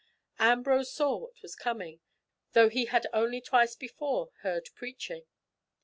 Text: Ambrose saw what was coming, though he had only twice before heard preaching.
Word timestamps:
Ambrose 0.39 0.91
saw 0.91 1.15
what 1.15 1.41
was 1.43 1.55
coming, 1.55 1.99
though 2.53 2.69
he 2.69 2.85
had 2.85 3.05
only 3.13 3.39
twice 3.39 3.75
before 3.75 4.31
heard 4.41 4.67
preaching. 4.73 5.27